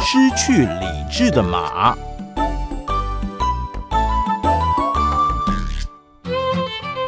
[0.00, 1.94] 失去理智的马。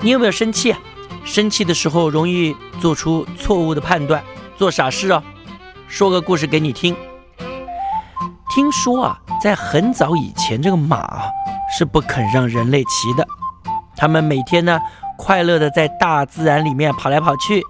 [0.02, 0.74] 你有没有生气？
[1.24, 4.22] 生气的时候容易做出错误的判断，
[4.56, 5.22] 做傻事哦。
[5.88, 6.94] 说个故事给你听。
[8.54, 11.22] 听说啊，在很早以前，这个马
[11.76, 13.26] 是不肯让人类骑的。
[13.96, 14.78] 他们每天呢，
[15.16, 17.62] 快乐的在大自然里面跑来跑去，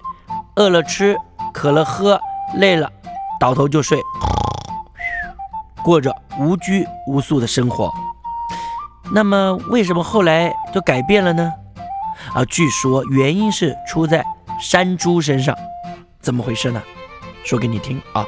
[0.57, 1.17] 饿了吃，
[1.53, 2.21] 渴了喝，
[2.57, 2.91] 累了
[3.39, 4.01] 倒头就睡，
[5.83, 7.93] 过着无拘无束的生活。
[9.11, 11.53] 那么，为什么后来就改变了呢？
[12.35, 14.25] 啊，据说原因是出在
[14.61, 15.57] 山猪身上，
[16.21, 16.81] 怎么回事呢？
[17.45, 18.25] 说给你听啊，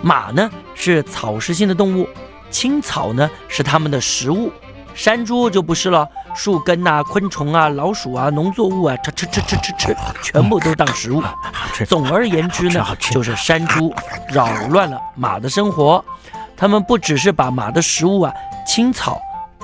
[0.00, 2.08] 马呢是草食性的动物，
[2.48, 4.52] 青草呢是它们的食物，
[4.94, 11.20] 山猪就不是了，树根呐、昆虫啊、老鼠啊、农作物啊，吃吃吃吃吃吃，全部都当食物。
[11.88, 13.92] 总而言之呢， 就是山猪
[14.28, 16.02] 扰乱了马的生活，
[16.56, 18.32] 他们不只是把马的食物啊
[18.66, 19.20] 青草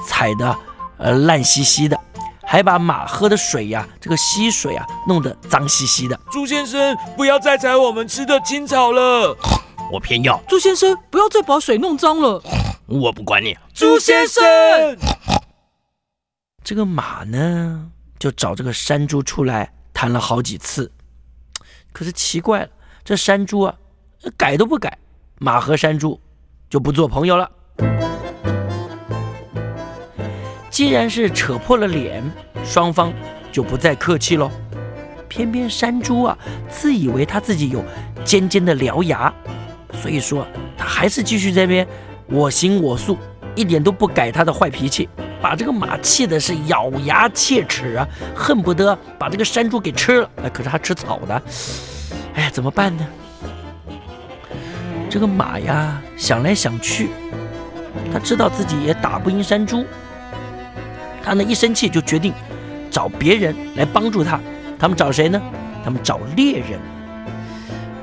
[0.07, 0.57] 踩得
[0.99, 1.99] 呃烂兮兮的。
[2.43, 6.19] 还把马喝的水呀，这个溪水啊，弄得脏兮兮的。
[6.33, 9.37] 猪先生，不要再踩我们吃的青草了。
[9.93, 10.37] 我偏要。
[10.49, 12.43] 猪先生，不要再把水弄脏了。
[12.87, 13.57] 我不管你。
[13.73, 14.43] 猪先生，
[16.65, 20.91] 这个马呢，就找这个山猪出来谈了好几次。
[21.93, 22.69] 可是奇怪了，
[23.05, 23.77] 这山猪啊，
[24.37, 24.99] 改都不改，
[25.39, 26.21] 马和山猪
[26.71, 27.51] 就不做朋友了。
[30.71, 32.23] 既然是扯破了脸，
[32.65, 33.13] 双方
[33.51, 34.49] 就不再客气喽。
[35.29, 37.85] 偏偏山猪啊，自以为他自己有
[38.25, 39.33] 尖尖的獠牙，
[40.01, 40.47] 所以说
[40.79, 41.87] 他还是继续这边
[42.27, 43.19] 我行我素，
[43.55, 45.09] 一点都不改他的坏脾气，
[45.41, 50.31] 把这个马气的是咬牙切齿啊，恨不得把这个山猪给吃了。
[50.43, 51.43] 哎，可是他吃草的，
[52.35, 53.07] 哎，怎么办呢？
[55.11, 57.11] 这个马呀，想来想去，
[58.13, 59.85] 他知道自己也打不赢山猪。
[61.21, 62.33] 他呢一生气就决定
[62.93, 64.39] 找别人来帮助他。
[64.79, 65.43] 他们找谁呢？
[65.85, 66.79] 他们找猎人。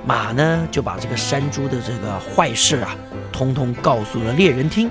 [0.05, 2.93] 马呢就把这个山猪的这个坏事啊，
[3.31, 4.89] 通通告诉了猎人听。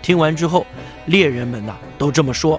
[0.00, 0.66] 听完之后，
[1.06, 2.58] 猎人们呢都这么说：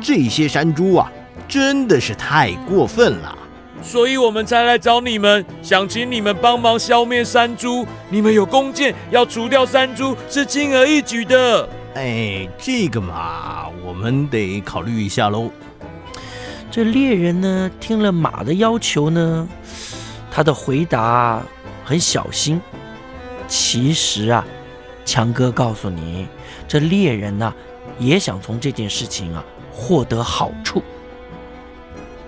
[0.00, 1.12] 这些山猪啊，
[1.46, 3.36] 真的是太过分了。
[3.82, 7.86] 所以我们才来找你们，想请你们帮忙消灭山猪。
[8.08, 11.68] 你们有弓箭，要除掉山猪是轻而易举的。
[11.94, 15.50] 哎，这个嘛，我们得考虑一下喽。
[16.70, 19.48] 这猎人呢，听了马的要求呢，
[20.30, 21.42] 他的回答
[21.84, 22.60] 很小心。
[23.48, 24.46] 其实啊，
[25.04, 26.28] 强哥告诉你，
[26.68, 27.52] 这猎人呢，
[27.98, 30.80] 也想从这件事情啊获得好处。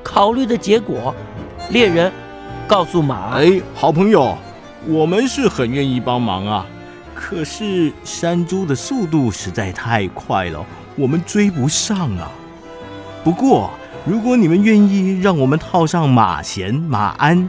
[0.02, 1.14] 考虑的结果，
[1.72, 2.12] 猎人
[2.68, 4.36] 告诉马：“哎，好朋友，
[4.86, 6.66] 我们是很愿意帮忙啊。”
[7.16, 10.62] 可是山猪的速度实在太快了，
[10.96, 12.30] 我们追不上啊。
[13.24, 13.70] 不过，
[14.04, 17.48] 如果你们愿意让我们套上马衔、马鞍，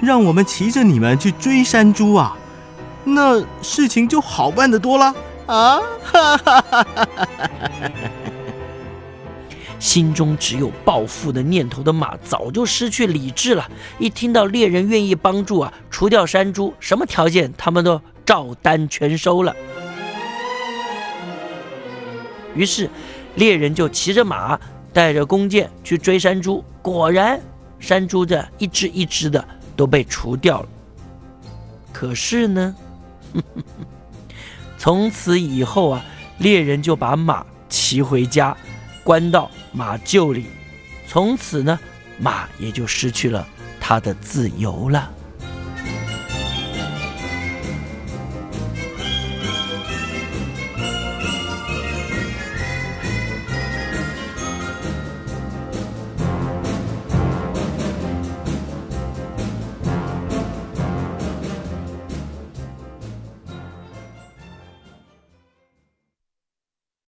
[0.00, 2.34] 让我们骑着你们去追山猪啊，
[3.04, 5.14] 那事情就好办得多了
[5.46, 5.78] 啊！
[6.02, 7.08] 哈哈哈哈哈！
[9.78, 13.70] 心中只有报复的念头的马早就失去理智了。
[13.98, 18.00] 一听到猎人愿意帮助啊，除掉山猪，什么条件他们都。
[18.28, 19.56] 照单全收了。
[22.54, 22.90] 于是，
[23.36, 24.60] 猎人就骑着马，
[24.92, 26.62] 带着弓箭去追山猪。
[26.82, 27.40] 果然，
[27.80, 29.42] 山猪这一只一只的
[29.74, 30.68] 都被除掉了。
[31.90, 32.76] 可是呢，
[34.76, 36.04] 从此以后啊，
[36.36, 38.54] 猎人就把马骑回家，
[39.02, 40.46] 关到马厩里。
[41.06, 41.78] 从此呢，
[42.18, 43.46] 马也就失去了
[43.80, 45.10] 它的自由了。